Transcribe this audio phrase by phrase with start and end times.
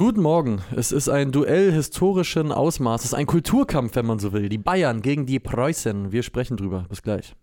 [0.00, 0.62] Guten Morgen.
[0.74, 4.48] Es ist ein Duell historischen Ausmaßes, ein Kulturkampf, wenn man so will.
[4.48, 6.10] Die Bayern gegen die Preußen.
[6.10, 6.86] Wir sprechen drüber.
[6.88, 7.36] Bis gleich.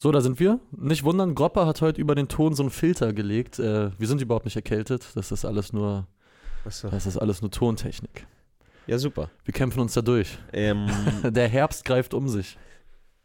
[0.00, 0.58] So, da sind wir.
[0.70, 3.58] Nicht wundern, Gropper hat heute über den Ton so einen Filter gelegt.
[3.58, 5.06] Äh, wir sind überhaupt nicht erkältet.
[5.16, 6.06] Das ist alles nur,
[6.64, 6.88] Achso.
[6.88, 8.26] das ist alles nur Tontechnik.
[8.86, 9.28] Ja, super.
[9.44, 10.38] Wir kämpfen uns da durch.
[10.54, 10.88] Ähm,
[11.24, 12.56] Der Herbst greift um sich.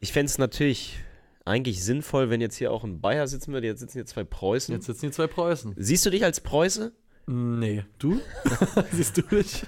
[0.04, 1.00] Ich fände es natürlich
[1.46, 3.68] eigentlich sinnvoll, wenn jetzt hier auch ein Bayer sitzen würde.
[3.68, 4.76] Jetzt sitzen hier zwei Preußen.
[4.76, 5.74] Jetzt sitzen die zwei Preußen.
[5.78, 6.92] Siehst du dich als Preuße?
[7.26, 7.86] Nee.
[8.00, 8.20] Du?
[8.92, 9.64] Siehst du dich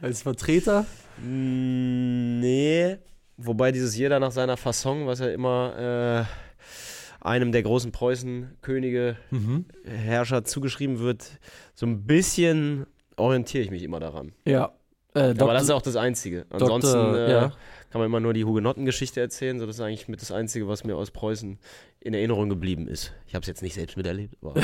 [0.00, 0.86] als Vertreter?
[1.20, 2.98] Nee.
[3.36, 9.64] Wobei dieses jeder nach seiner Fasson, was ja immer äh, einem der großen Preußen-Könige, Mhm.
[9.84, 11.38] Herrscher zugeschrieben wird,
[11.74, 14.32] so ein bisschen orientiere ich mich immer daran.
[14.44, 14.72] Ja.
[15.14, 16.46] Äh, Aber das ist auch das Einzige.
[16.50, 17.16] Ansonsten Dr.
[17.18, 17.52] äh, ja.
[17.92, 19.58] Kann man immer nur die Hugenottengeschichte erzählen.
[19.60, 21.58] So, das ist eigentlich mit das Einzige, was mir aus Preußen
[22.00, 23.12] in Erinnerung geblieben ist.
[23.26, 24.34] Ich habe es jetzt nicht selbst miterlebt.
[24.40, 24.54] Aber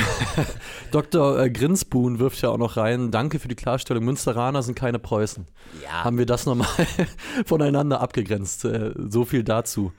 [0.93, 1.39] Dr.
[1.39, 5.45] Äh, Grinsbuhn wirft ja auch noch rein, danke für die Klarstellung, Münsteraner sind keine Preußen.
[5.85, 6.67] ja, Haben wir das nochmal
[7.45, 8.65] voneinander abgegrenzt.
[8.65, 9.93] Äh, so viel dazu.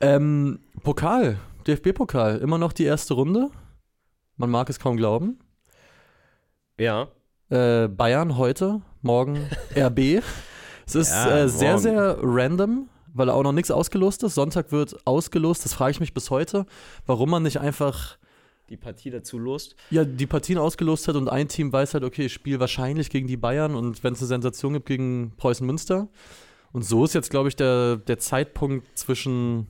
[0.00, 3.48] Ähm, Pokal, DFB-Pokal, immer noch die erste Runde.
[4.36, 5.38] Man mag es kaum glauben.
[6.78, 7.06] ja.
[7.48, 10.20] Äh, Bayern heute, morgen RB.
[10.86, 14.34] Es ist Ja, äh, sehr, sehr random, weil auch noch nichts ausgelost ist.
[14.34, 15.64] Sonntag wird ausgelost.
[15.64, 16.66] Das frage ich mich bis heute,
[17.06, 18.18] warum man nicht einfach
[18.68, 19.76] die Partie dazu lost.
[19.90, 23.28] ja, die Partien ausgelost hat und ein Team weiß halt, okay, ich spiele wahrscheinlich gegen
[23.28, 26.08] die Bayern und wenn es eine Sensation gibt, gegen Preußen Münster.
[26.72, 29.68] Und so ist jetzt, glaube ich, der, der Zeitpunkt zwischen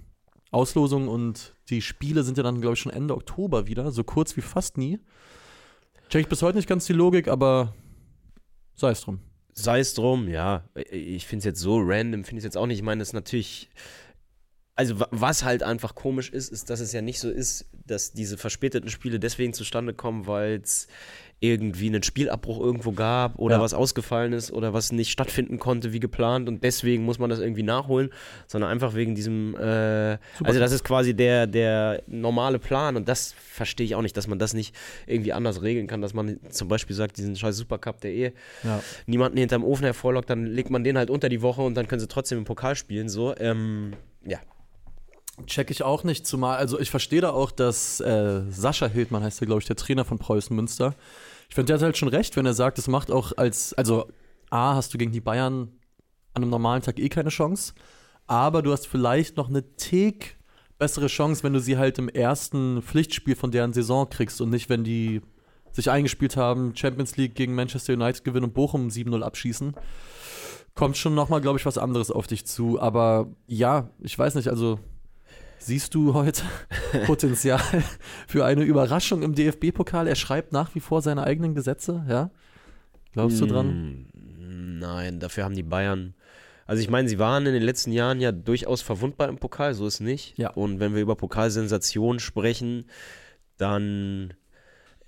[0.50, 4.36] Auslosung und die Spiele sind ja dann, glaube ich, schon Ende Oktober wieder, so kurz
[4.36, 4.98] wie fast nie.
[6.08, 7.74] Check ich bis heute nicht ganz die Logik, aber
[8.74, 9.20] sei es drum.
[9.58, 10.64] Sei es drum, ja.
[10.90, 12.78] Ich finde es jetzt so random, finde ich es jetzt auch nicht.
[12.78, 13.70] Ich meine, das ist natürlich.
[14.76, 18.12] Also, wa- was halt einfach komisch ist, ist, dass es ja nicht so ist, dass
[18.12, 20.86] diese verspäteten Spiele deswegen zustande kommen, weil es
[21.40, 23.60] irgendwie einen Spielabbruch irgendwo gab oder Ja.
[23.60, 27.40] was ausgefallen ist oder was nicht stattfinden konnte wie geplant und deswegen muss man das
[27.40, 28.10] irgendwie nachholen,
[28.46, 33.34] sondern einfach wegen diesem, äh, also das ist quasi der, der normale Plan und das
[33.34, 34.74] verstehe ich auch nicht, dass man das nicht
[35.06, 38.32] irgendwie anders regeln kann, dass man zum Beispiel sagt, diesen scheiß Supercup, der eh
[38.64, 38.82] Ja.
[39.06, 42.00] niemanden hinterm Ofen hervorlockt, dann legt man den halt unter die Woche und dann können
[42.00, 43.10] sie trotzdem im Pokal spielen.
[43.10, 43.92] So, ähm,
[44.24, 44.38] ja.
[45.44, 49.40] Check ich auch nicht, zumal, also ich verstehe da auch, dass äh, Sascha Hildmann heißt
[49.40, 50.94] der, glaube ich, der Trainer von Preußen Münster.
[51.48, 54.08] Ich finde, der hat halt schon recht, wenn er sagt, es macht auch als, also
[54.50, 55.68] A, hast du gegen die Bayern
[56.32, 57.74] an einem normalen Tag eh keine Chance,
[58.26, 60.36] aber du hast vielleicht noch eine Tick
[60.78, 64.68] bessere Chance, wenn du sie halt im ersten Pflichtspiel von deren Saison kriegst und nicht,
[64.68, 65.22] wenn die
[65.72, 69.74] sich eingespielt haben, Champions League gegen Manchester United gewinnen und Bochum 7-0 abschießen.
[70.74, 72.80] Kommt schon nochmal, glaube ich, was anderes auf dich zu.
[72.80, 74.78] Aber ja, ich weiß nicht, also
[75.58, 76.42] Siehst du heute
[77.06, 77.60] Potenzial
[78.26, 80.06] für eine Überraschung im DFB-Pokal?
[80.06, 82.30] Er schreibt nach wie vor seine eigenen Gesetze, ja?
[83.12, 84.06] Glaubst du dran?
[84.12, 86.14] Mm, Nein, dafür haben die Bayern.
[86.66, 89.86] Also ich meine, sie waren in den letzten Jahren ja durchaus verwundbar im Pokal, so
[89.86, 90.36] ist nicht.
[90.36, 90.50] Ja.
[90.50, 92.86] Und wenn wir über Pokalsensation sprechen,
[93.56, 94.34] dann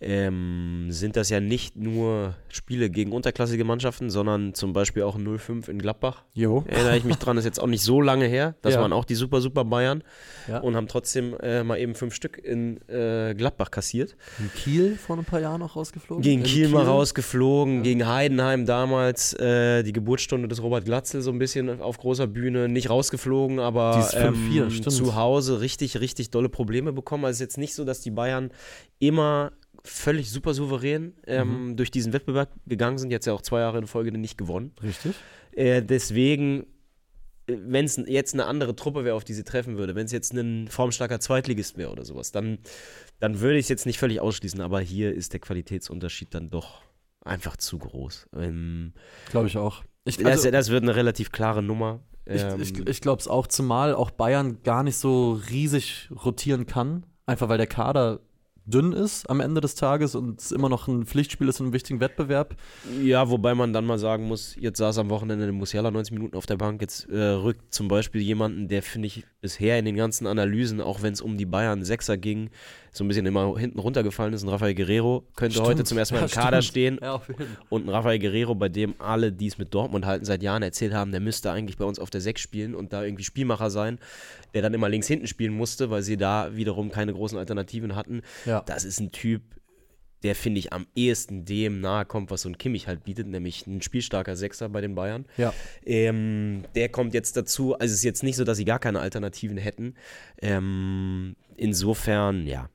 [0.00, 5.68] ähm, sind das ja nicht nur Spiele gegen unterklassige Mannschaften, sondern zum Beispiel auch 0-5
[5.68, 6.22] in Gladbach.
[6.34, 6.64] Jo.
[6.68, 8.54] Erinnere ich mich dran, ist jetzt auch nicht so lange her.
[8.62, 8.80] Das Ja.
[8.80, 10.04] waren auch die super, super Bayern
[10.46, 10.58] Ja.
[10.60, 14.16] und haben trotzdem äh, mal eben fünf Stück in äh, Gladbach kassiert.
[14.38, 16.22] In Kiel vor ein paar Jahren auch rausgeflogen?
[16.22, 21.32] Gegen In Kiel, mal rausgeflogen, gegen Heidenheim damals äh, die Geburtsstunde des Robert Glatzel so
[21.32, 26.30] ein bisschen auf großer Bühne, nicht rausgeflogen, aber Dieses 5-4, ähm, zu Hause richtig, richtig
[26.30, 27.24] dolle Probleme bekommen.
[27.24, 28.50] Also es ist jetzt nicht so, dass die Bayern
[29.00, 29.52] immer
[29.88, 31.76] völlig super souverän ähm, Mhm.
[31.76, 34.72] durch diesen Wettbewerb gegangen sind, jetzt ja auch zwei Jahre in Folge nicht gewonnen.
[34.82, 35.14] Richtig.
[35.52, 36.66] Äh, deswegen,
[37.46, 40.32] wenn es jetzt eine andere Truppe wäre, auf die sie treffen würde, wenn es jetzt
[40.34, 42.58] ein formstarker Zweitligist wäre oder sowas, dann,
[43.20, 44.60] dann würde ich es jetzt nicht völlig ausschließen.
[44.60, 46.82] Aber hier ist der Qualitätsunterschied dann doch
[47.24, 48.28] einfach zu groß.
[48.36, 48.92] Ähm,
[49.30, 49.82] Glaube ich auch.
[50.04, 52.00] Ich, das, also, das wird eine relativ klare Nummer.
[52.26, 56.66] ich, Ähm, ich, ich glaube es auch, zumal auch Bayern gar nicht so riesig rotieren
[56.66, 57.04] kann.
[57.26, 58.20] Einfach weil der Kader
[58.68, 61.72] dünn ist am Ende des Tages und es immer noch ein Pflichtspiel ist in einem
[61.72, 62.54] wichtigen Wettbewerb.
[63.02, 66.46] Ja, wobei man dann mal sagen muss, jetzt saß am Wochenende Musiala 90 Minuten auf
[66.46, 70.26] der Bank, jetzt äh, rückt zum Beispiel jemanden, der finde ich bisher in den ganzen
[70.26, 72.50] Analysen, auch wenn es um die Bayern Sechser ging,
[72.92, 74.42] so ein bisschen immer hinten runtergefallen ist.
[74.42, 75.68] Ein Rafael Guerrero könnte Stimmt.
[75.68, 76.70] heute zum ersten Mal Ja, im Kader stimmt.
[76.70, 76.98] stehen.
[77.00, 77.22] Ja.
[77.68, 80.92] Und ein Rafael Guerrero, bei dem alle, die es mit Dortmund halten, seit Jahren erzählt
[80.92, 83.98] haben, der müsste eigentlich bei uns auf der Sechs spielen und da irgendwie Spielmacher sein,
[84.54, 88.22] der dann immer links hinten spielen musste, weil sie da wiederum keine großen Alternativen hatten.
[88.44, 88.57] Ja.
[88.66, 89.42] Das ist ein Typ,
[90.24, 93.66] der, finde ich, am ehesten dem nahe kommt, was so ein Kimmich halt bietet, nämlich
[93.66, 95.26] ein spielstarker Sechser bei den Bayern.
[95.36, 95.54] Ja.
[95.84, 98.98] Ähm, der kommt jetzt dazu, also es ist jetzt nicht so, dass sie gar keine
[99.00, 99.94] Alternativen hätten.
[100.42, 102.68] Ähm, insofern, ja.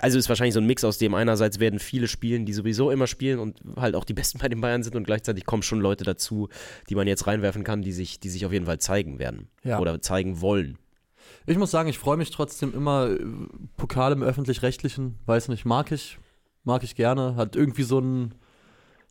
[0.00, 3.06] Also ist wahrscheinlich so ein Mix aus dem, einerseits werden viele spielen, die sowieso immer
[3.06, 6.02] spielen und halt auch die Besten bei den Bayern sind und gleichzeitig kommen schon Leute
[6.04, 6.48] dazu,
[6.88, 9.78] die man jetzt reinwerfen kann, die sich, die sich auf jeden Fall zeigen werden Ja.
[9.78, 10.76] oder zeigen wollen.
[11.46, 13.10] Ich muss sagen, ich freue mich trotzdem immer.
[13.10, 13.18] äh,
[13.76, 16.18] Pokal im Öffentlich-Rechtlichen, weiß nicht, mag ich.
[16.64, 17.36] Mag ich gerne.
[17.36, 18.34] Hat irgendwie so ein,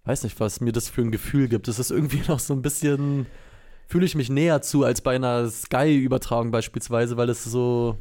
[0.06, 1.68] weiß nicht, was mir das für ein Gefühl gibt.
[1.68, 3.26] Es ist irgendwie noch so ein bisschen,
[3.88, 7.98] fühle ich mich näher zu als bei einer Sky-Übertragung beispielsweise, weil es so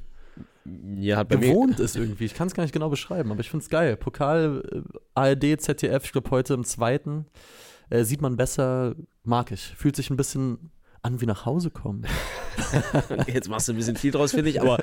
[0.97, 2.27] Ja, gewohnt ist irgendwie.
[2.27, 3.97] Ich kann es gar nicht genau beschreiben, aber ich finde es geil.
[3.97, 7.25] Pokal, äh, ARD, ZDF, ich glaube heute im zweiten,
[7.89, 8.95] äh, sieht man besser,
[9.25, 9.63] mag ich.
[9.77, 10.71] Fühlt sich ein bisschen
[11.03, 12.05] an wie nach Hause kommen.
[13.33, 14.61] Jetzt machst du ein bisschen viel draus, finde ich.
[14.61, 14.79] Aber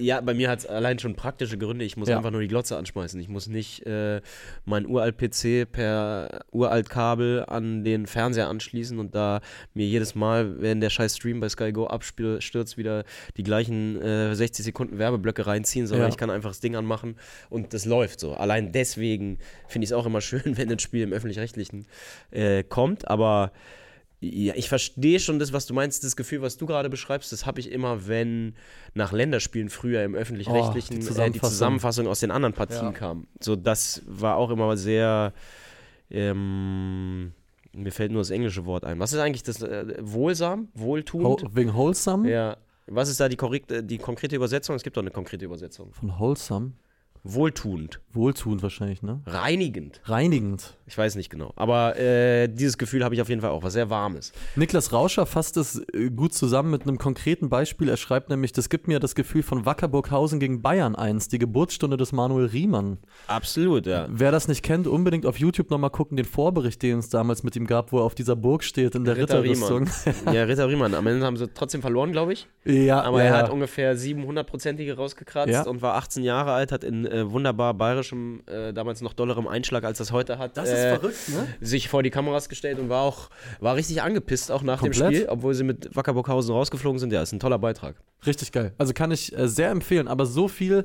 [0.00, 1.84] ja, bei mir hat es allein schon praktische Gründe.
[1.84, 2.16] Ich muss Ja.
[2.16, 3.20] einfach nur die Glotze anschmeißen.
[3.20, 4.20] Ich muss nicht äh,
[4.64, 9.40] mein Uralt-PC per Uralt-Kabel an den Fernseher anschließen und da
[9.74, 13.04] mir jedes Mal, wenn der scheiß Stream bei Sky Go abstürzt, wieder
[13.36, 16.10] die gleichen äh, 60 Sekunden Werbeblöcke reinziehen, sondern Ja.
[16.12, 17.16] ich kann einfach das Ding anmachen
[17.50, 18.34] und das läuft so.
[18.34, 19.38] Allein deswegen
[19.68, 21.86] finde ich es auch immer schön, wenn ein Spiel im Öffentlich-Rechtlichen
[22.30, 23.08] äh, kommt.
[23.08, 23.52] Aber
[24.24, 27.46] ja, ich verstehe schon das, was du meinst, das Gefühl, was du gerade beschreibst, das
[27.46, 28.54] habe ich immer, wenn
[28.94, 31.50] nach Länderspielen früher im öffentlich-rechtlichen Oh, die äh, die Zusammenfassung.
[31.50, 32.92] Zusammenfassung aus den anderen Partien Ja.
[32.92, 33.26] kam.
[33.40, 35.32] So, das war auch immer sehr,
[36.10, 37.32] ähm,
[37.72, 38.98] mir fällt nur das englische Wort ein.
[38.98, 41.54] Was ist eigentlich das, äh, wohlsam, Ho wohltuend?
[41.54, 42.30] wegen Wholesome?
[42.30, 42.56] Ja.
[42.86, 44.76] Was ist da die, korrekte, die konkrete Übersetzung?
[44.76, 45.92] Es gibt doch eine konkrete Übersetzung.
[45.92, 46.72] Von Wholesome?
[47.26, 49.22] Wohltuend, Wohltuend wahrscheinlich, ne?
[49.26, 50.02] reinigend.
[50.04, 50.76] Reinigend.
[50.86, 51.54] Ich weiß nicht genau.
[51.56, 54.32] Aber äh, dieses Gefühl habe ich auf jeden Fall auch, was sehr Warmes.
[54.56, 57.88] Niklas Rauscher fasst es äh, gut zusammen mit einem konkreten Beispiel.
[57.88, 61.96] Er schreibt nämlich, das gibt mir das Gefühl von Wackerburghausen gegen Bayern 1, die Geburtsstunde
[61.96, 62.98] des Manuel Riemann.
[63.26, 64.06] Absolut, ja.
[64.10, 67.56] Wer das nicht kennt, unbedingt auf YouTube nochmal gucken, den Vorbericht, den es damals mit
[67.56, 69.88] ihm gab, wo er auf dieser Burg steht in der Ritter Ritterrüstung.
[70.34, 70.92] Ja, Ritter Riemann.
[70.94, 72.46] Am Ende haben sie trotzdem verloren, glaube ich.
[72.66, 75.62] ja, Aber ja, er hat ungefähr 700-prozentige rausgekratzt Ja.
[75.66, 79.84] und war 18 Jahre alt, hat in äh, wunderbar bayerischem, äh, damals noch dollerem Einschlag,
[79.84, 81.46] als das heute hat, Das ist äh, verrückt, ne?
[81.60, 83.30] sich vor die Kameras gestellt und war auch
[83.60, 85.10] war richtig angepisst, auch nach Komplett.
[85.10, 87.12] dem Spiel, obwohl sie mit Wackerburghausen rausgeflogen sind.
[87.12, 87.96] Ja, ist ein toller Beitrag.
[88.26, 88.72] Richtig geil.
[88.78, 90.08] Also kann ich äh, sehr empfehlen.
[90.08, 90.84] Aber so viel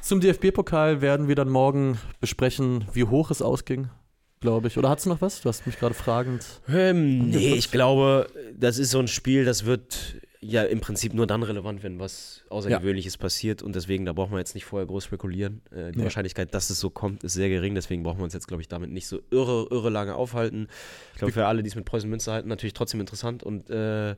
[0.00, 3.88] zum DFB-Pokal werden wir dann morgen besprechen, wie hoch es ausging,
[4.40, 4.78] glaube ich.
[4.78, 5.40] Oder hast du noch was?
[5.40, 6.44] Du hast mich gerade fragend.
[6.68, 11.26] Ähm, nee, ich glaube, das ist so ein Spiel, das wird ja im Prinzip nur
[11.26, 15.04] dann relevant, wenn was Außergewöhnliches passiert und deswegen, da brauchen wir jetzt nicht vorher groß
[15.04, 15.62] spekulieren.
[15.70, 16.04] Äh, die Nee.
[16.04, 18.68] Wahrscheinlichkeit, dass es so kommt, ist sehr gering, deswegen brauchen wir uns jetzt, glaube ich,
[18.68, 20.68] damit nicht so irre, irre lange aufhalten.
[21.12, 24.14] Ich glaube, für alle, die es mit Preußen Münster halten, natürlich trotzdem interessant und äh,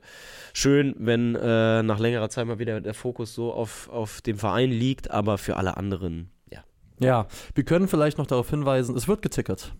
[0.53, 4.69] schön, wenn äh, nach längerer Zeit mal wieder der Fokus so auf, auf dem Verein
[4.69, 6.63] liegt, aber für alle anderen, ja.
[6.99, 9.73] Ja, wir können vielleicht noch darauf hinweisen, es wird getickert.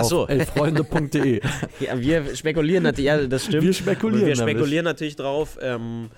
[0.00, 0.22] Ach so.
[0.22, 1.40] Auf elffreunde.de.
[1.80, 3.62] Ja, wir spekulieren natürlich, ja, das stimmt.
[3.64, 5.58] Wir spekulieren Wir spekulieren natürlich drauf.
[5.60, 6.10] Ähm,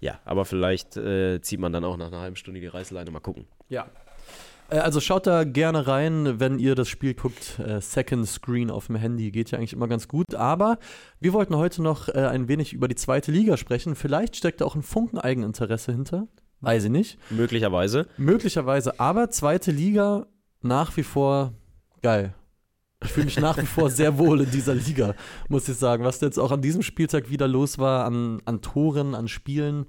[0.00, 3.10] ja, aber vielleicht äh, zieht man dann auch nach einer halben Stunde die Reißleine.
[3.10, 3.46] Mal gucken.
[3.68, 3.86] Ja.
[4.68, 7.58] Äh, Also schaut da gerne rein, wenn ihr das Spiel guckt.
[7.60, 10.34] Äh, Second Screen auf dem Handy geht ja eigentlich immer ganz gut.
[10.34, 10.78] Aber
[11.20, 13.94] wir wollten heute noch äh, ein wenig über die zweite Liga sprechen.
[13.94, 16.26] Vielleicht steckt da auch ein Funken Eigeninteresse hinter.
[16.60, 17.18] Weiß ich nicht.
[17.30, 18.06] Möglicherweise.
[18.16, 18.98] Möglicherweise.
[18.98, 20.26] Aber zweite Liga
[20.62, 21.52] nach wie vor
[22.02, 22.34] geil.
[23.04, 25.14] Ich fühle mich nach wie vor sehr wohl in dieser Liga,
[25.48, 26.04] muss ich sagen.
[26.04, 29.86] Was jetzt auch an diesem Spieltag wieder los war, an, an Toren, an Spielen.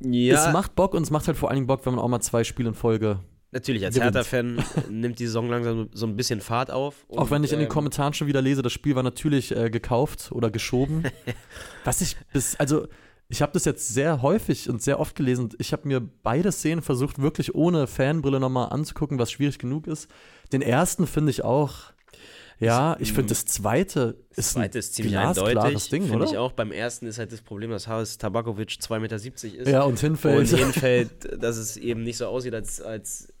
[0.00, 2.20] Es macht Bock und es macht halt vor allen Dingen Bock, wenn man auch mal
[2.20, 3.20] zwei Spiele in Folge
[3.56, 3.98] natürlich, als.
[3.98, 7.04] Hertha-Fan nimmt die Saison langsam so ein bisschen Fahrt auf.
[7.08, 9.56] Und, Auch wenn ich in den ähm, Kommentaren schon wieder lese, das Spiel war natürlich
[9.56, 11.04] äh, gekauft oder geschoben.
[11.84, 12.86] Was ich bis, also
[13.28, 15.48] ich habe das jetzt sehr häufig und sehr oft gelesen.
[15.58, 20.08] Ich habe mir beide Szenen versucht, wirklich ohne Fanbrille nochmal anzugucken, was schwierig genug ist.
[20.52, 21.92] Den ersten finde ich auch,
[22.58, 25.88] ja, ich finde das zweite ist zweite ist ziemlich eindeutig.
[25.90, 26.52] Ding, Finde ich auch.
[26.52, 29.68] Beim ersten ist halt das Problem, dass Haris Tabakovic 2,70 Meter ist.
[29.68, 30.52] Ja, und hinfällt.
[30.52, 33.32] Und hinfällt, dass es eben nicht so aussieht, als, als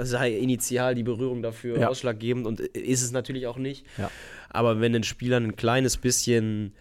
[0.00, 1.88] sei initial die Berührung dafür Ja.
[1.88, 2.46] ausschlaggebend.
[2.46, 3.86] Und ist es natürlich auch nicht.
[3.98, 4.10] Ja.
[4.50, 6.74] Aber wenn ein Spieler ein kleines bisschen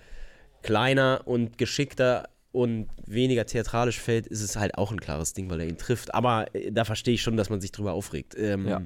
[0.63, 5.59] kleiner und geschickter und weniger theatralisch fällt, ist es halt auch ein klares Ding, weil
[5.59, 6.15] er ihn trifft.
[6.15, 8.33] Aber äh, da verstehe ich schon, dass man sich drüber aufregt.
[8.37, 8.81] Ähm, Ja.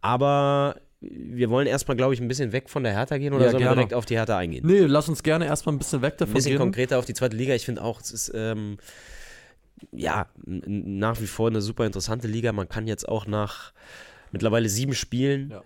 [0.00, 3.50] Aber wir wollen erstmal, glaube ich, ein bisschen weg von der Hertha gehen oder Ja,
[3.52, 3.76] sollen wir gerne.
[3.76, 4.66] direkt auf die Hertha eingehen?
[4.66, 6.58] Nee, lass uns gerne erstmal ein bisschen weg davon ein bisschen gehen.
[6.58, 7.54] konkreter auf die zweite Liga.
[7.54, 8.78] Ich finde auch, es ist ähm,
[9.92, 12.52] ja nach wie vor eine super interessante Liga.
[12.52, 13.72] Man kann jetzt auch nach
[14.32, 15.62] mittlerweile sieben Spielen Ja.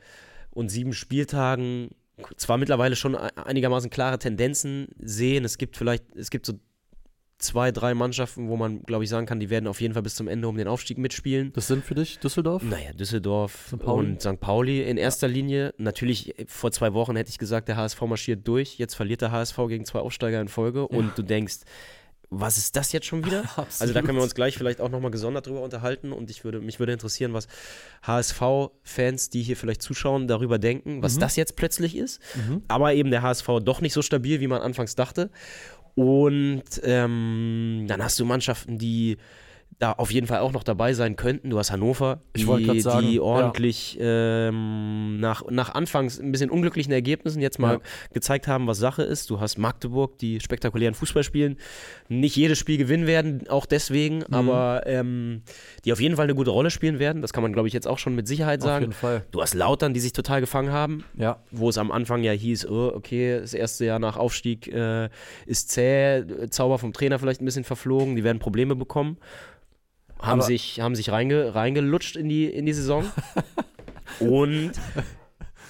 [0.51, 1.91] und sieben Spieltagen
[2.37, 5.45] zwar mittlerweile schon e- einigermaßen klare Tendenzen sehen.
[5.47, 6.55] Es gibt vielleicht, es gibt so
[7.43, 10.15] zwei, drei Mannschaften, wo man, glaube ich, sagen kann, die werden auf jeden Fall bis
[10.15, 11.53] zum Ende um den Aufstieg mitspielen.
[11.53, 12.63] Das sind für dich Düsseldorf?
[12.63, 14.41] Naja, Düsseldorf und St.
[14.41, 15.35] Pauli in erster ja.
[15.35, 15.75] Linie.
[15.79, 18.79] Natürlich, vor zwei Wochen hätte ich gesagt, der HSV marschiert durch.
[18.79, 20.99] Jetzt verliert der HSV gegen zwei Aufsteiger in Folge ja.
[20.99, 21.61] und du denkst,
[22.35, 23.45] was ist das jetzt schon wieder?
[23.57, 26.61] also da können wir uns gleich vielleicht auch nochmal gesondert drüber unterhalten und ich würde,
[26.61, 27.47] mich würde interessieren, was
[28.07, 31.21] HSV-Fans, die hier vielleicht zuschauen, darüber denken, was mhm.
[31.21, 32.21] das jetzt plötzlich ist.
[32.35, 32.63] Mhm.
[32.69, 35.31] Aber eben der HSV doch nicht so stabil, wie man anfangs dachte.
[35.95, 39.19] Und ähm, dann hast du Mannschaften, die
[39.83, 41.51] da auf jeden Fall auch noch dabei sein könnten.
[41.51, 44.49] Du hast Hannover, die, sagen, die ordentlich ja.
[44.49, 47.81] ähm, nach, nach anfangs ein bisschen unglücklichen Ergebnissen jetzt mal ja.
[48.13, 49.29] gezeigt haben, was Sache ist.
[49.29, 51.57] Du hast Magdeburg, die spektakulären Fußball spielen,
[52.09, 54.27] nicht jedes Spiel gewinnen werden, auch deswegen, mhm.
[54.31, 55.43] aber ähm,
[55.85, 57.21] die auf jeden Fall eine gute Rolle spielen werden.
[57.21, 58.77] Das kann man, glaube ich, jetzt auch schon mit Sicherheit sagen.
[58.77, 59.25] Auf jeden Fall.
[59.33, 61.39] Du hast Lautern, die sich total gefangen haben, ja.
[61.51, 65.09] wo es am Anfang ja hieß, oh, okay, das erste Jahr nach Aufstieg äh,
[65.47, 69.19] ist zäh, Zauber vom Trainer vielleicht ein bisschen verflogen, die werden Probleme bekommen
[70.23, 73.11] haben Aber sich, haben sich reinge, reingelutscht in die, in die Saison.
[74.21, 74.73] und,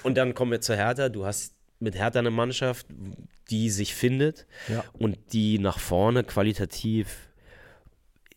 [0.03, 1.09] und dann kommen wir zu Hertha.
[1.09, 2.85] Du hast mit Hertha eine Mannschaft,
[3.49, 4.83] die sich findet ja.
[4.93, 7.32] und die nach vorne qualitativ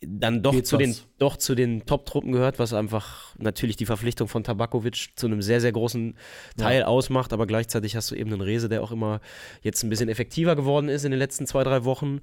[0.00, 4.44] dann doch zu, den, doch zu den Top-Truppen gehört, was einfach natürlich die Verpflichtung von
[4.44, 6.16] Tabakovic zu einem sehr, sehr großen
[6.56, 6.86] Teil ja.
[6.86, 7.32] ausmacht.
[7.32, 9.20] Aber gleichzeitig hast du eben einen Rese, der auch immer
[9.62, 12.20] jetzt ein bisschen effektiver geworden ist in den letzten zwei, drei Wochen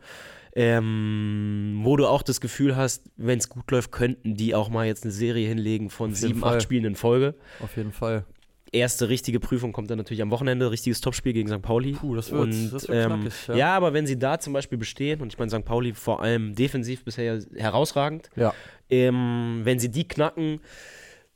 [0.55, 4.85] ähm, wo du auch das Gefühl hast, wenn es gut läuft, könnten die auch mal
[4.85, 6.55] jetzt eine Serie hinlegen von sieben, Fall.
[6.55, 7.33] acht Spielen in Folge.
[7.59, 8.25] Auf jeden Fall.
[8.73, 11.61] Erste richtige Prüfung kommt dann natürlich am Wochenende, richtiges Topspiel gegen St.
[11.61, 11.93] Pauli.
[11.93, 13.55] Puh, das wird, und, das wird ähm, knackig, ja.
[13.55, 13.75] ja.
[13.75, 15.63] aber wenn sie da zum Beispiel bestehen, und ich meine St.
[15.63, 18.53] Pauli vor allem defensiv bisher herausragend, ja.
[18.89, 20.59] ähm, wenn sie die knacken,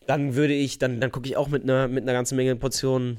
[0.07, 3.17] dann würde ich, dann, dann gucke ich auch mit einer mit einer ganzen Menge Portionen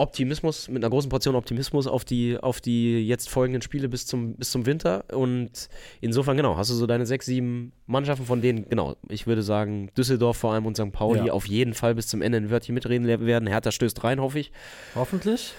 [0.00, 4.34] Optimismus, mit einer großen Portion Optimismus auf die, auf die jetzt folgenden Spiele bis zum,
[4.36, 5.04] bis zum Winter.
[5.12, 5.68] Und
[6.00, 9.90] insofern, genau, hast du so deine sechs, sieben Mannschaften, von denen, genau, ich würde sagen,
[9.96, 10.92] Düsseldorf vor allem und St.
[10.92, 11.32] Pauli ja.
[11.32, 13.48] auf jeden Fall bis zum Ende ein Wörtchen mitreden werden.
[13.48, 14.52] Hertha stößt rein, hoffe ich.
[14.94, 15.52] Hoffentlich.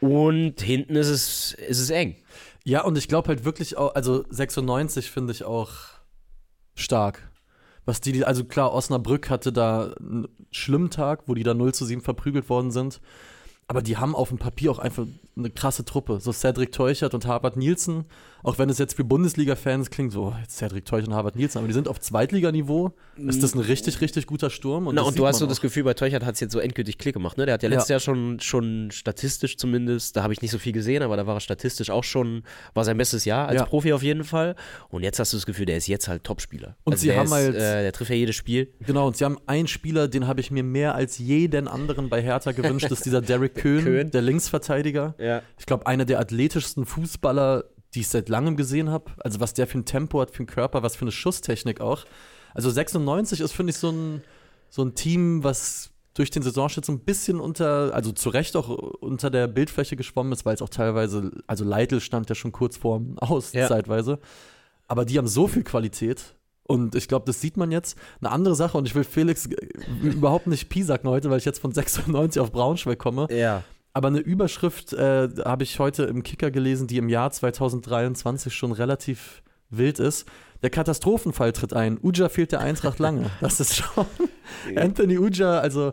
[0.00, 2.16] Und hinten ist es, ist es eng.
[2.64, 5.70] Ja, und ich glaube halt wirklich auch, also 96 finde ich auch
[6.74, 7.30] stark.
[7.84, 11.84] Was die, also klar, Osnabrück hatte da einen schlimmen Tag, wo die da 0 zu
[11.84, 13.00] 7 verprügelt worden sind.
[13.66, 15.06] Aber die haben auf dem Papier auch einfach
[15.36, 16.20] eine krasse Truppe.
[16.20, 18.04] So Cedric Teuchert und Harvard Nielsen,
[18.44, 21.66] auch wenn es jetzt für Bundesliga-Fans klingt, so jetzt Cedric Teuchert und Harvard Nielsen, aber
[21.66, 22.92] die sind auf Zweitliganiveau.
[23.16, 24.86] Ist das ein richtig, richtig guter Sturm?
[24.86, 25.48] Und, Na, und du hast so auch.
[25.48, 27.38] das Gefühl, bei Teuchert hat es jetzt so endgültig Klick gemacht.
[27.38, 27.46] Ne?
[27.46, 27.94] Der hat ja letztes ja.
[27.94, 31.36] Jahr schon, schon statistisch zumindest, da habe ich nicht so viel gesehen, aber da war
[31.36, 32.42] er statistisch auch schon,
[32.74, 33.66] war sein bestes Jahr als ja.
[33.66, 34.56] Profi auf jeden Fall.
[34.90, 36.76] Und jetzt hast du das Gefühl, der ist jetzt halt Topspieler.
[36.84, 38.72] Und also sie haben ist, halt, äh, der trifft ja jedes Spiel.
[38.80, 42.20] Genau, und sie haben einen Spieler, den habe ich mir mehr als jeden anderen bei
[42.20, 44.10] Hertha gewünscht, das ist dieser Derek Köhn, Köhn.
[44.10, 45.14] der Linksverteidiger.
[45.18, 45.42] Ja.
[45.58, 49.12] Ich glaube, einer der athletischsten Fußballer, die ich seit langem gesehen habe.
[49.18, 52.04] Also was der für ein Tempo hat, für einen Körper, was für eine Schusstechnik auch.
[52.52, 54.22] Also 96 ist, finde ich, so ein,
[54.68, 58.68] so ein Team, was durch den Saisonschnitt so ein bisschen unter, also zu Recht auch
[58.68, 62.76] unter der Bildfläche geschwommen ist, weil es auch teilweise, also Leitl stand ja schon kurz
[62.76, 63.66] vorm Aus, ja.
[63.66, 64.20] zeitweise.
[64.86, 66.36] Aber die haben so viel Qualität.
[66.66, 67.98] Und ich glaube, das sieht man jetzt.
[68.20, 69.48] Eine andere Sache, und ich will Felix
[70.02, 73.26] überhaupt nicht piesacken heute, weil ich jetzt von 96 auf Braunschweig komme.
[73.30, 73.64] Ja.
[73.94, 78.72] Aber eine Überschrift äh, habe ich heute im Kicker gelesen, die im Jahr 2023 schon
[78.72, 80.26] relativ wild ist.
[80.62, 81.98] Der Katastrophenfall tritt ein.
[82.02, 83.30] Uja fehlt der Eintracht lange.
[83.40, 84.06] Das ist schon.
[84.76, 85.92] Anthony Uja, also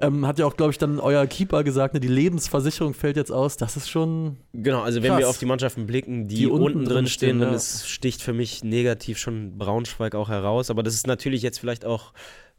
[0.00, 3.30] ähm, hat ja auch, glaube ich, dann euer Keeper gesagt, ne, die Lebensversicherung fällt jetzt
[3.30, 3.58] aus.
[3.58, 4.38] Das ist schon.
[4.54, 5.18] Genau, also wenn krass.
[5.18, 7.58] wir auf die Mannschaften blicken, die, die unten, unten drin stehen, dann ja.
[7.58, 10.70] sticht für mich negativ schon Braunschweig auch heraus.
[10.70, 12.14] Aber das ist natürlich jetzt vielleicht auch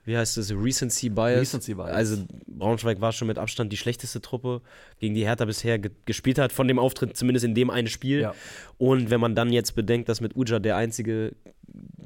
[0.05, 1.39] wie heißt es, Recency Bias.
[1.39, 1.91] Recency Bias.
[1.91, 2.17] Also
[2.47, 4.61] Braunschweig war schon mit Abstand die schlechteste Truppe,
[4.99, 8.21] gegen die Hertha bisher ge gespielt hat, von dem Auftritt zumindest in dem einen Spiel.
[8.21, 8.33] Ja.
[8.77, 11.33] Und wenn man dann jetzt bedenkt, dass mit Uja der einzige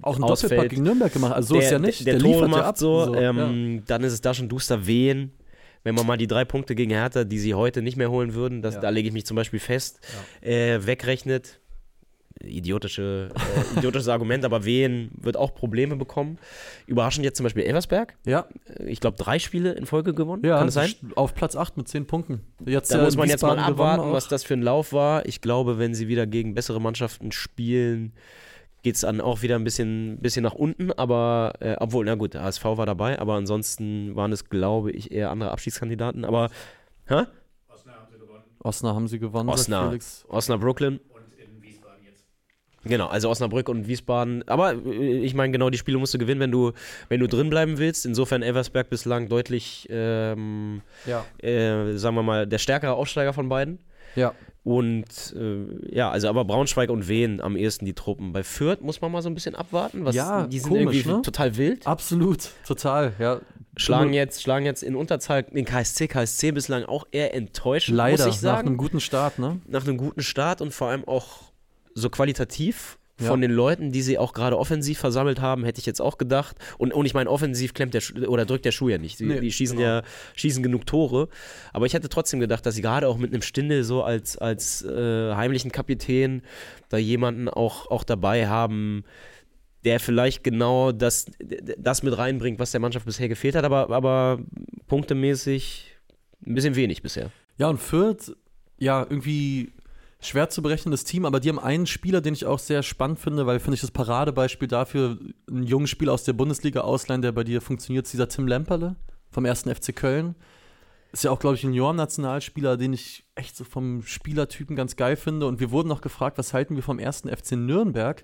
[0.02, 2.06] auch ein ausfällt, Doppelpack gegen Nürnberg gemacht, also so der, ist ja nicht.
[2.06, 3.82] Der, der, der Tore macht ja ab, so, so ähm, ja.
[3.88, 5.32] dann ist es da schon duster wehen.
[5.84, 8.62] Wenn man mal die drei Punkte gegen Hertha, die sie heute nicht mehr holen würden,
[8.62, 8.82] das, ja.
[8.82, 10.00] da lege ich mich zum Beispiel fest,
[10.42, 11.62] äh, wegrechnet,
[12.44, 16.38] idiotische, äh, idiotisches Argument, aber Wien wird auch Probleme bekommen.
[16.86, 18.16] Überraschend jetzt zum Beispiel Elversberg.
[18.26, 18.48] Ja.
[18.80, 20.46] Äh, ich glaube, drei Spiele in Folge gewonnen.
[20.46, 20.94] Ja, Kann es sein?
[21.16, 22.42] Auf Platz 8 mit 10 Punkten.
[22.66, 25.26] Jetzt, da äh, muss man jetzt mal abwarten, was das für ein Lauf war.
[25.26, 28.14] Ich glaube, wenn sie wieder gegen bessere Mannschaften spielen,
[28.84, 30.92] geht es dann auch wieder ein bisschen, bisschen nach unten.
[30.94, 35.12] Aber, äh, obwohl, na gut, der ASV war dabei, aber ansonsten waren es, glaube ich,
[35.12, 36.26] eher andere Abstiegskandidaten.
[36.26, 36.50] Aber,
[37.08, 37.24] hä?
[37.68, 38.44] Osnabrück haben sie gewonnen.
[38.60, 39.50] Osnabrück haben sie gewonnen.
[39.50, 41.00] Osnabrück, Osnabrück Brooklyn.
[42.88, 44.48] Genau, also Osnabrück und Wiesbaden.
[44.48, 46.72] Aber äh, ich meine, genau die Spiele musst du gewinnen, wenn du,
[47.10, 48.06] wenn du drin bleiben willst.
[48.06, 51.26] Insofern Eversberg bislang deutlich, ähm, ja.
[51.40, 53.80] äh, sagen wir mal, der stärkere Aufsteiger von beiden.
[54.16, 54.34] Ja.
[54.64, 58.34] Und äh, ja, also aber Braunschweig und Wien am ehesten die Truppen.
[58.34, 60.04] Bei Fürth muss man mal so ein bisschen abwarten.
[60.04, 61.22] Was, Ja, die sind komisch, irgendwie ne?
[61.22, 61.88] total wild.
[61.88, 63.40] Absolut, total, ja.
[63.78, 66.08] Schlagen jetzt, schlagen jetzt in Unterzahl den KSC.
[66.08, 68.68] KSC bislang auch eher enttäuschend, Leider, muss ich nach sagen.
[68.70, 69.62] einem guten Start, ne?
[69.68, 71.47] nach einem guten Start und vor allem auch
[71.98, 73.30] so qualitativ Ja.
[73.30, 76.56] von den Leuten, die sie auch gerade offensiv versammelt haben, hätte ich jetzt auch gedacht.
[76.78, 79.20] Und, und ich meine, offensiv klemmt der Schuh, oder drückt der Schuh ja nicht.
[79.20, 79.90] Die, Nee, die schießen genau.
[79.90, 80.04] ja
[80.36, 81.28] schießen genug Tore.
[81.74, 84.84] Aber ich hätte trotzdem gedacht, dass sie gerade auch mit einem Stindel so als, als
[84.84, 86.44] äh, heimlichen Kapitän
[86.90, 89.04] da jemanden auch, auch dabei haben,
[89.84, 91.26] der vielleicht genau das,
[91.80, 94.40] das mit reinbringt, was der Mannschaft bisher gefehlt hat, aber, aber
[94.88, 95.96] punktemäßig
[96.46, 97.32] ein bisschen wenig bisher.
[97.58, 98.36] Ja, und Fürth,
[98.78, 99.72] ja, irgendwie
[100.28, 103.46] schwer zu berechnendes Team, aber die haben einen Spieler, den ich auch sehr spannend finde,
[103.46, 105.18] weil finde ich das Paradebeispiel dafür,
[105.50, 108.96] einen jungen Spieler aus der Bundesliga ausleihen, der bei dir funktioniert, ist dieser Tim Lemperle
[109.30, 110.36] vom ersten FC Köln.
[111.14, 115.16] Ist ja auch, glaube ich, ein Junioren-Nationalspieler, den ich echt so vom Spielertypen ganz geil
[115.16, 115.48] finde.
[115.48, 118.24] Und wir wurden noch gefragt, was halten wir vom ersten FC Nürnberg?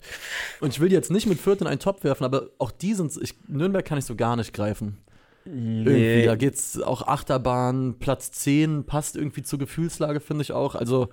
[0.60, 3.16] Und ich will jetzt nicht mit Fürth in einen Topf werfen, aber auch die sind,
[3.22, 4.98] ich, Nürnberg kann ich so gar nicht greifen.
[5.46, 10.76] Irgendwie, da geht's auch Achterbahn, Platz 10, passt irgendwie zur Gefühlslage, finde ich auch.
[10.76, 11.10] Also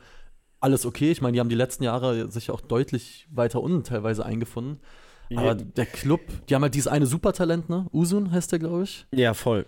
[0.61, 1.11] alles okay.
[1.11, 4.81] Ich meine, die haben die letzten Jahre sich auch deutlich weiter unten teilweise eingefunden.
[5.35, 7.87] Aber der Club, die haben halt dieses eine Supertalent, ne?
[7.93, 9.07] Usun heißt der, glaube ich.
[9.15, 9.65] Ja, voll.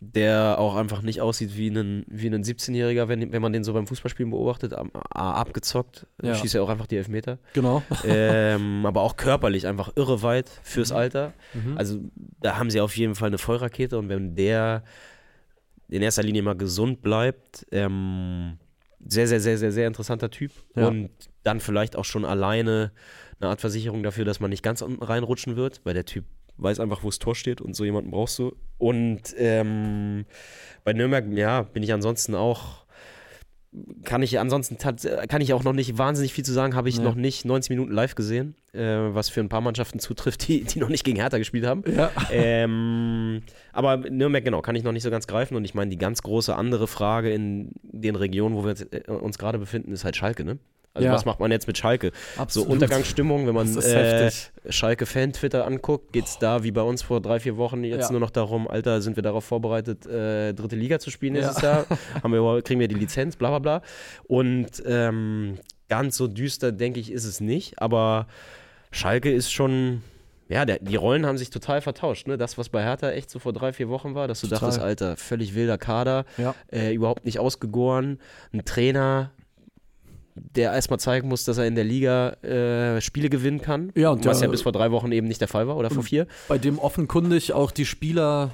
[0.00, 3.72] Der auch einfach nicht aussieht wie ein, wie ein 17-Jähriger, wenn, wenn man den so
[3.72, 4.74] beim Fußballspielen beobachtet.
[5.10, 6.34] Abgezockt, Ja.
[6.34, 7.38] schießt ja auch einfach die Elfmeter.
[7.52, 7.84] Genau.
[8.04, 11.32] ähm, aber auch körperlich einfach irre weit fürs Alter.
[11.54, 11.78] Mhm.
[11.78, 12.00] Also
[12.40, 14.82] da haben sie auf jeden Fall eine Vollrakete und wenn der
[15.88, 18.58] in erster Linie mal gesund bleibt, ähm,
[19.08, 20.52] sehr, sehr, sehr, sehr, sehr interessanter Typ.
[20.74, 20.88] Ja.
[20.88, 21.10] Und
[21.42, 22.92] dann vielleicht auch schon alleine
[23.40, 26.24] eine Art Versicherung dafür, dass man nicht ganz unten reinrutschen wird, weil der Typ
[26.58, 28.56] weiß einfach, wo das Tor steht und so jemanden brauchst du.
[28.78, 30.24] Und ähm,
[30.84, 32.85] bei Nürnberg, ja, bin ich ansonsten auch
[34.04, 37.04] kann ich ansonsten kann ich auch noch nicht wahnsinnig viel zu sagen, habe ich Nee.
[37.04, 40.78] noch nicht 90 Minuten live gesehen, äh, was für ein paar Mannschaften zutrifft, die, die
[40.78, 41.84] noch nicht gegen Hertha gespielt haben.
[41.94, 42.10] Ja.
[42.30, 43.42] ähm,
[43.72, 45.56] aber Nürnberg, genau, kann ich noch nicht so ganz greifen.
[45.56, 49.38] Und ich meine, die ganz große andere Frage in den Regionen, wo wir äh, uns
[49.38, 50.58] gerade befinden, ist halt Schalke, ne?
[50.96, 51.12] Also Ja.
[51.14, 52.10] was macht man jetzt mit Schalke?
[52.36, 52.66] Absolut.
[52.68, 54.30] So Untergangsstimmung, wenn man äh.
[54.68, 58.10] Schalke-Fan-Twitter anguckt, geht es da wie bei uns vor drei, vier Wochen jetzt Ja.
[58.12, 61.42] nur noch darum, Alter, sind wir darauf vorbereitet, äh, dritte Liga zu spielen Ja.
[61.42, 61.86] nächstes Jahr?
[62.22, 63.82] Haben wir, kriegen wir die Lizenz, bla bla bla.
[64.26, 67.80] Und ähm, ganz so düster, denke ich, ist es nicht.
[67.80, 68.26] Aber
[68.90, 70.02] Schalke ist schon,
[70.48, 72.26] ja, der, die Rollen haben sich total vertauscht.
[72.26, 72.36] Ne?
[72.38, 74.60] Das, was bei Hertha echt so vor drei, vier Wochen war, dass du Total.
[74.70, 76.54] dachtest, Alter, völlig wilder Kader, Ja.
[76.72, 78.18] äh, überhaupt nicht ausgegoren,
[78.52, 79.30] ein Trainer,
[80.36, 83.90] der erstmal zeigen muss, dass er in der Liga äh, Spiele gewinnen kann.
[83.96, 85.90] Ja, und was der- ja bis vor drei Wochen eben nicht der Fall war oder
[85.90, 86.26] vor vier.
[86.48, 88.50] Bei dem offenkundig auch die Spieler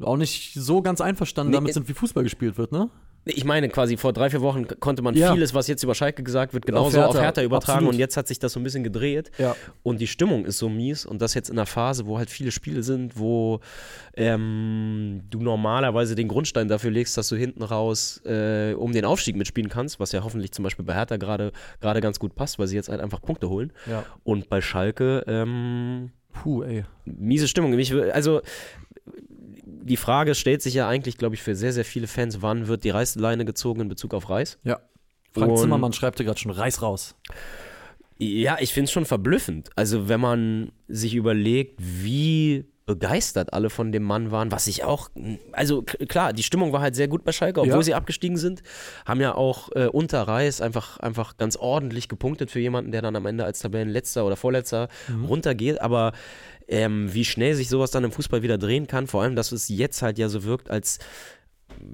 [0.00, 2.90] auch nicht so ganz einverstanden Nee, damit äh, sind, wie Fußball gespielt wird, ne?
[3.28, 5.32] Ich meine, quasi vor drei, vier Wochen konnte man Ja.
[5.32, 7.94] vieles, was jetzt über Schalke gesagt wird, genauso Auf auf Hertha, Hertha, übertragen absolut.
[7.94, 9.32] und jetzt hat sich das so ein bisschen gedreht.
[9.36, 9.56] Ja.
[9.82, 12.52] Und die Stimmung ist so mies und das jetzt in einer Phase, wo halt viele
[12.52, 13.58] Spiele sind, wo
[14.16, 19.34] ähm, du normalerweise den Grundstein dafür legst, dass du hinten raus äh, um den Aufstieg
[19.34, 21.52] mitspielen kannst, was ja hoffentlich zum Beispiel bei Hertha gerade
[22.00, 23.72] ganz gut passt, weil sie jetzt halt einfach Punkte holen.
[23.90, 24.04] Ja.
[24.22, 26.84] Und bei Schalke ähm, Puh, ey.
[27.04, 27.76] miese Stimmung.
[28.12, 28.40] Also
[29.86, 32.84] die Frage stellt sich ja eigentlich, glaube ich, für sehr, sehr viele Fans, wann wird
[32.84, 34.58] die Reißleine gezogen in Bezug auf Reis?
[34.64, 34.80] Ja.
[35.32, 37.14] Frank Und- Zimmermann schreibt dir gerade schon, reiß raus.
[38.18, 39.70] Ja, ich finde es schon verblüffend.
[39.76, 45.10] Also wenn man sich überlegt, wie begeistert alle von dem Mann waren, was ich auch,
[45.50, 47.82] also klar, die Stimmung war halt sehr gut bei Schalke, obwohl Ja.
[47.82, 48.62] sie abgestiegen sind,
[49.04, 53.16] haben ja auch äh, unter Reis einfach, einfach ganz ordentlich gepunktet für jemanden, der dann
[53.16, 54.88] am Ende als Tabellenletzter oder Vorletzter
[55.28, 56.12] runtergeht, aber
[56.68, 59.68] ähm, wie schnell sich sowas dann im Fußball wieder drehen kann, vor allem, dass es
[59.68, 60.98] jetzt halt ja so wirkt, als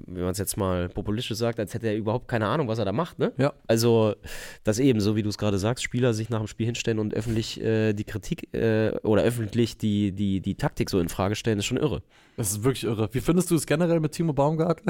[0.05, 2.85] wenn man es jetzt mal populistisch sagt, als hätte er überhaupt keine Ahnung, was er
[2.85, 3.33] da macht, ne?
[3.37, 3.53] Ja.
[3.67, 4.15] Also,
[4.63, 7.13] das eben, so wie du es gerade sagst, Spieler sich nach dem Spiel hinstellen und
[7.13, 11.59] öffentlich äh, die Kritik äh, oder öffentlich die, die, die Taktik so in Frage stellen,
[11.59, 12.01] ist schon irre.
[12.37, 13.09] Das ist wirklich irre.
[13.11, 14.81] Wie findest du es generell mit Timo Baumgart?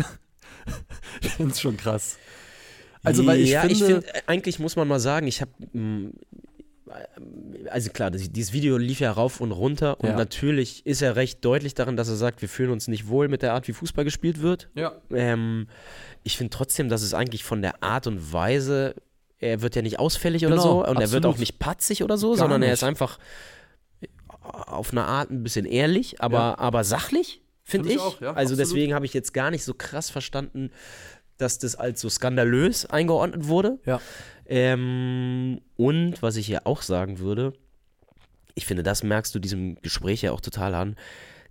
[1.22, 2.17] ich finde es schon krass.
[3.04, 5.52] Also, weil ich ja, finde, ich finde, eigentlich muss man mal sagen, ich habe,
[7.69, 10.15] also klar, das, dieses Video lief ja rauf und runter und Ja.
[10.15, 13.41] natürlich ist er recht deutlich darin, dass er sagt, wir fühlen uns nicht wohl mit
[13.41, 14.69] der Art, wie Fußball gespielt wird.
[14.75, 15.67] ja, Ähm,
[16.23, 18.95] ich finde trotzdem, dass es eigentlich von der Art und Weise,
[19.39, 21.25] er wird ja nicht ausfällig oder Genau, so und er wird absolut.
[21.36, 22.73] auch nicht patzig oder so, Gar sondern er nicht.
[22.82, 23.17] ist einfach
[24.41, 26.58] auf eine Art ein bisschen ehrlich, aber, Ja.
[26.60, 28.15] aber sachlich, finde Find ich ich.
[28.15, 28.60] auch, ja, also absolut.
[28.60, 30.69] deswegen habe ich jetzt gar nicht so krass verstanden,
[31.38, 33.80] dass das als so skandalös eingeordnet wurde.
[33.86, 34.02] ja,
[34.46, 37.54] Ähm, und was ich hier auch sagen würde,
[38.56, 40.96] ich finde, das merkst du diesem Gespräch ja auch total an,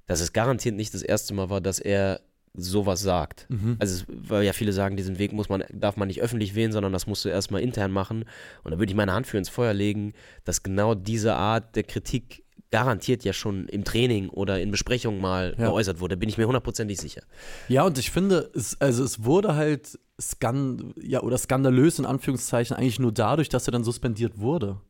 [0.07, 2.21] dass es garantiert nicht das erste Mal war, dass er
[2.55, 3.47] sowas sagt.
[3.49, 3.77] Mhm.
[3.79, 6.93] Also, weil ja viele sagen, diesen Weg muss man, darf man nicht öffentlich wählen, sondern
[6.93, 8.25] das musst du erstmal intern machen.
[8.63, 10.13] Und da würde ich meine Hand für ins Feuer legen,
[10.45, 15.55] dass genau diese Art der Kritik garantiert ja schon im Training oder in Besprechungen mal
[15.59, 15.67] Ja.
[15.67, 16.17] geäußert wurde.
[16.17, 17.23] Bin ich mir hundertprozentig sicher.
[17.69, 22.77] Ja, und ich finde, es, also es wurde halt skan ja, oder skandalös in Anführungszeichen
[22.77, 24.81] eigentlich nur dadurch, dass er dann suspendiert wurde.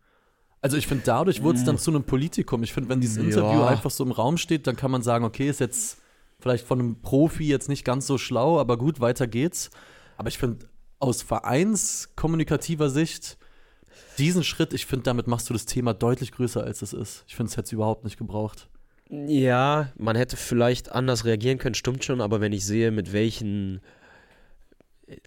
[0.60, 2.62] Also ich finde, dadurch wurde es dann zu einem Politikum.
[2.62, 3.24] Ich finde, wenn dieses Ja.
[3.24, 5.98] Interview einfach so im Raum steht, dann kann man sagen, okay, ist jetzt
[6.38, 9.70] vielleicht von einem Profi jetzt nicht ganz so schlau, aber gut, weiter geht's.
[10.16, 10.66] Aber ich finde,
[11.00, 13.38] aus vereinskommunikativer Sicht,
[14.18, 17.24] diesen Schritt, ich finde, damit machst du das Thema deutlich größer, als es ist.
[17.26, 18.68] Ich finde, es hätte es überhaupt nicht gebraucht.
[19.10, 23.80] Ja, man hätte vielleicht anders reagieren können, stimmt schon, aber wenn ich sehe, mit welchen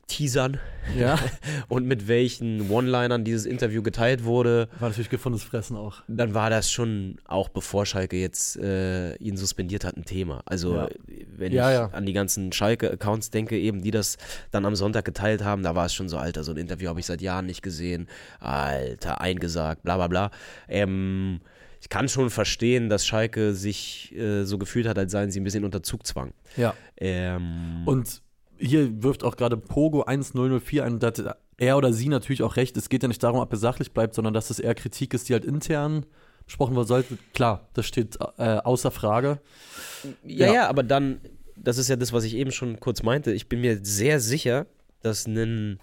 [0.07, 0.59] Teasern
[0.97, 1.19] Ja,
[1.67, 6.01] und mit welchen One-Linern dieses Interview geteilt wurde, war natürlich gefundenes Fressen auch.
[6.07, 10.41] dann war das schon auch bevor Schalke jetzt äh, ihn suspendiert hat ein Thema.
[10.45, 10.89] Also Ja.
[11.37, 14.17] wenn Ja, ich an die ganzen Schalke-Accounts denke, eben die das
[14.51, 16.99] dann am Sonntag geteilt haben, da war es schon so, Alter, so ein Interview habe
[16.99, 18.07] ich seit Jahren nicht gesehen.
[18.39, 20.31] Alter, eingesagt, bla bla bla.
[20.67, 21.41] Ähm,
[21.81, 25.43] ich kann schon verstehen, dass Schalke sich äh, so gefühlt hat, als seien sie ein
[25.43, 26.33] bisschen unter Zugzwang.
[26.57, 26.73] Ja.
[26.97, 28.23] Ähm, Und
[28.57, 32.75] hier wirft auch gerade Pogo 1004 ein, da hat er oder sie natürlich auch recht.
[32.77, 35.29] Es geht ja nicht darum, ob er sachlich bleibt, sondern dass es eher Kritik ist,
[35.29, 36.05] die halt intern
[36.45, 37.17] besprochen werden sollte.
[37.33, 39.39] Klar, das steht äh, außer Frage.
[40.23, 40.53] Ja, Ja.
[40.53, 41.19] ja, aber dann,
[41.55, 43.31] das ist ja das, was ich eben schon kurz meinte.
[43.31, 44.67] Ich bin mir sehr sicher,
[45.01, 45.79] dass ein,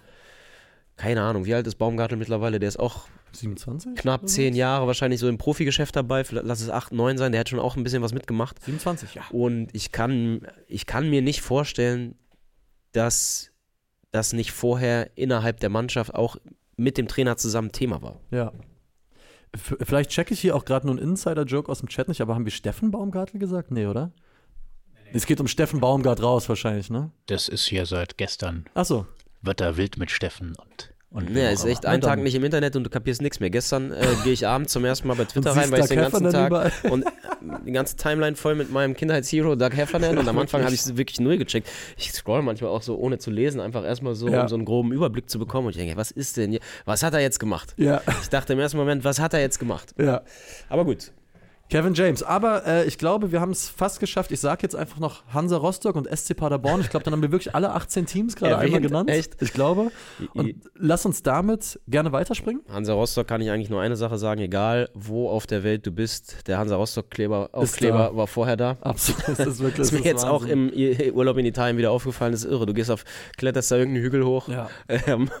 [0.95, 2.59] keine Ahnung, wie alt ist Baumgartel mittlerweile?
[2.59, 3.95] Der ist auch 27?
[3.95, 4.53] knapp zehn?
[4.53, 6.23] Jahre wahrscheinlich so im Profigeschäft dabei.
[6.23, 7.31] Vielleicht lass es acht, neun sein.
[7.31, 8.63] Der hat schon auch ein bisschen was mitgemacht.
[8.63, 9.23] 27, ja.
[9.31, 12.15] Und ich kann, ich kann mir nicht vorstellen,
[12.93, 13.51] dass
[14.11, 16.37] das nicht vorher innerhalb der Mannschaft auch
[16.77, 18.19] mit dem Trainer zusammen Thema war.
[18.31, 18.51] Ja.
[19.53, 22.33] F vielleicht checke ich hier auch gerade nur einen Insider-Joke aus dem Chat nicht, aber
[22.33, 23.71] haben wir Steffen Baumgartel gesagt?
[23.71, 24.11] Nee, oder?
[25.13, 27.11] Es geht um Steffen Baumgart raus wahrscheinlich, ne?
[27.27, 28.65] Das ist hier seit gestern.
[28.73, 29.05] Achso.
[29.43, 30.92] Wird da wild mit Steffen und.
[31.13, 33.49] Und Ja, ist echt Na Tag nicht im Internet und du kapierst nichts mehr.
[33.49, 36.29] Gestern äh, gehe ich abends zum ersten Mal bei Twitter rein, weil ich den ganzen
[36.31, 36.71] Tag überall.
[36.89, 37.05] und
[37.65, 40.97] die ganze Timeline voll mit meinem Kindheitshero Doug Heffernan und am Anfang habe ich es
[40.97, 41.69] wirklich null gecheckt.
[41.97, 44.41] Ich scroll manchmal auch so, ohne zu lesen, einfach erstmal so, Ja.
[44.41, 46.59] um so einen groben Überblick zu bekommen und ich denke, was ist denn hier?
[46.85, 47.73] Was hat er jetzt gemacht?
[47.77, 49.93] Ja, Ich dachte im ersten Moment, was hat er jetzt gemacht?
[49.97, 50.21] ja.
[50.69, 51.11] Aber gut.
[51.73, 52.21] Kevin James.
[52.21, 54.31] Aber äh, ich glaube, wir haben es fast geschafft.
[54.31, 56.81] Ich sage jetzt einfach noch Hansa Rostock und SC Paderborn.
[56.81, 59.09] Ich glaube, dann haben wir wirklich alle 18 Teams gerade einmal genannt.
[59.09, 59.41] Echt?
[59.41, 59.91] Ich glaube.
[60.35, 62.61] Und lass uns damit gerne weiterspringen.
[62.69, 65.91] Hansa Rostock kann ich eigentlich nur eine Sache sagen, egal wo auf der Welt du
[65.91, 68.77] bist, der Hansa Rostock Kleber, Ist Aufkleber war vorher da.
[68.81, 69.23] Absolut.
[69.29, 70.69] Das ist wirklich Das ist mir jetzt auch Wahnsinn.
[70.69, 72.67] im I- Urlaub in Italien wieder aufgefallen, das ist irre.
[72.67, 73.03] Du gehst auf,
[73.35, 74.69] kletterst da irgendeinen Hügel hoch, Ja.
[75.07, 75.31] ähm,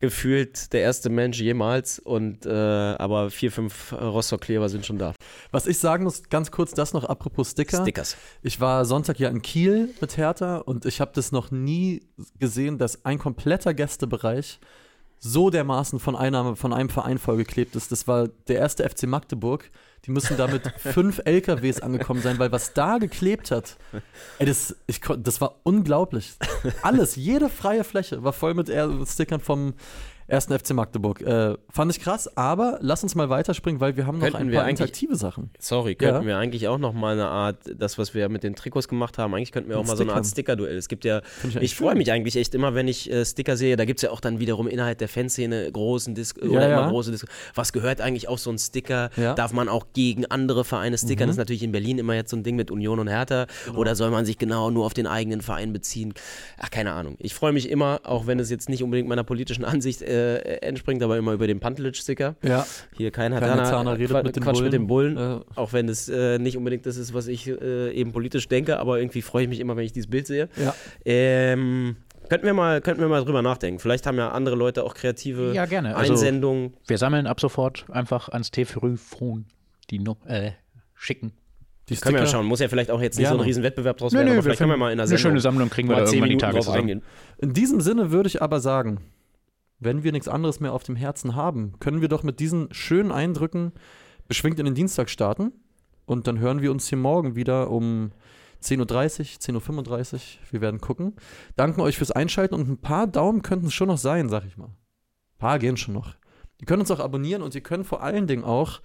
[0.00, 5.12] gefühlt der erste Mensch jemals und äh, aber vier, fünf Rostock-Kleber sind schon da.
[5.50, 7.82] Was ich sagen muss, ganz kurz das noch apropos Sticker.
[7.82, 8.16] Stickers.
[8.42, 12.02] Ich war Sonntag ja in Kiel mit Hertha und ich habe das noch nie
[12.38, 14.58] gesehen, dass ein kompletter Gästebereich
[15.24, 17.90] so dermaßen von, Einnahme, von einem Verein vollgeklebt ist.
[17.90, 19.70] Das war der erste FC Magdeburg.
[20.04, 23.78] Die müssen da mit fünf LKWs angekommen sein, weil was da geklebt hat,
[24.38, 26.34] ey, das, ich, das war unglaublich.
[26.82, 28.70] Alles, jede freie Fläche war voll mit
[29.08, 29.72] Stickern vom
[30.26, 31.20] ersten FC Magdeburg.
[31.20, 34.52] Äh, fand ich krass, aber lass uns mal weiterspringen, weil wir haben noch Könnten ein
[34.54, 35.50] paar interaktive Sachen.
[35.58, 36.10] Sorry, Ja.
[36.12, 39.18] könnten wir eigentlich auch noch mal eine Art, das, was wir mit den Trikots gemacht
[39.18, 40.26] haben, eigentlich könnten wir auch Mit mal so eine Art.
[40.26, 40.76] Sticker-Duell.
[40.76, 43.56] Es gibt ja, Find ich, eigentlich freue mich eigentlich echt immer, wenn ich äh, Sticker
[43.56, 43.76] sehe.
[43.76, 46.78] Da gibt es ja auch dann wiederum innerhalb der Fanszene großen Dis Ja, oder ja.
[46.80, 49.10] immer große Dis Was gehört eigentlich auf so ein Sticker?
[49.16, 49.32] Ja.
[49.32, 49.36] Mhm.
[49.36, 51.26] Darf man auch gegen andere Vereine stickern?
[51.28, 53.46] Das ist natürlich in Berlin immer jetzt so ein Ding mit Union und Hertha.
[53.76, 56.14] Oder soll man sich genau nur auf den eigenen Verein beziehen?
[56.58, 57.16] Ach, keine Ahnung.
[57.18, 61.02] Ich freue mich immer, auch wenn es jetzt nicht unbedingt meiner politischen Ansicht äh, entspringt,
[61.02, 62.36] aber immer über den Pantelic-Sticker.
[62.42, 64.64] Ja, Hier kein Hatana, Zahner redet Quatsch, mit dem Quatsch Bullen.
[64.64, 65.16] mit dem Bullen.
[65.16, 68.78] Äh, Auch wenn es äh, nicht unbedingt das ist, was ich äh, eben politisch denke,
[68.78, 70.48] aber irgendwie freue ich mich immer, wenn ich dieses Bild sehe.
[70.56, 70.74] ja.
[71.04, 71.96] Ähm,
[72.28, 73.78] könnten, wir mal, könnten wir mal drüber nachdenken.
[73.80, 75.94] Vielleicht haben ja andere Leute auch kreative Ja, gerne.
[75.94, 76.72] Also- Einsendungen.
[76.86, 79.44] Wir sammeln ab sofort einfach ans T-Frühphone
[79.90, 80.52] die no äh,
[80.94, 81.32] schicken.
[81.90, 82.46] Die Können wir ja schauen.
[82.46, 83.42] Muss ja vielleicht auch jetzt nicht so Gerne.
[83.42, 85.08] ein Riesenwettbewerb draus Nö, werden, nö, aber wir vielleicht können wir mal in einer eine
[85.08, 87.02] Sendung schöne Sammlung kriegen wir mal da zehn irgendwann die Minuten Tage eingehen.
[87.36, 89.00] In diesem Sinne würde ich aber sagen,
[89.78, 93.12] wenn wir nichts anderes mehr auf dem Herzen haben, können wir doch mit diesen schönen
[93.12, 93.72] Eindrücken
[94.28, 95.52] beschwingt in den Dienstag starten.
[96.06, 98.12] Und dann hören wir uns hier morgen wieder um
[98.62, 100.20] 10.30 Uhr, 10.35 Uhr.
[100.50, 101.14] Wir werden gucken.
[101.56, 104.56] Danken euch fürs Einschalten und ein paar Daumen könnten es schon noch sein, sag ich
[104.56, 104.68] mal.
[104.68, 106.14] Ein paar gehen schon noch.
[106.60, 108.80] Ihr könnt uns auch abonnieren und ihr könnt vor allen Dingen auch,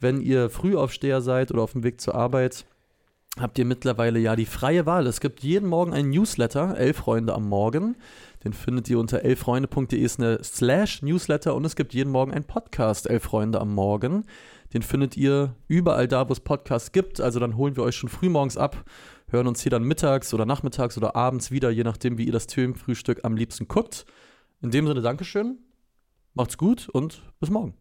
[0.00, 2.64] wenn ihr Frühaufsteher seid oder auf dem Weg zur Arbeit,
[3.40, 5.06] habt ihr mittlerweile ja die freie Wahl.
[5.06, 7.96] Es gibt jeden Morgen einen Newsletter, Elf Freunde am Morgen.
[8.44, 10.06] Den findet ihr unter elffreunde.de
[10.42, 14.24] slash Newsletter und es gibt jeden Morgen einen Podcast, Elf Freunde am Morgen.
[14.72, 17.20] Den findet ihr überall da, wo es Podcasts gibt.
[17.20, 18.84] Also dann holen wir euch schon frühmorgens ab,
[19.28, 22.46] hören uns hier dann mittags oder nachmittags oder abends wieder, je nachdem, wie ihr das
[22.46, 24.06] Themenfrühstück am liebsten guckt.
[24.60, 25.58] In dem Sinne, Dankeschön,
[26.34, 27.74] macht's gut und bis morgen.